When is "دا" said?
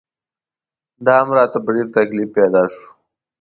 1.05-1.15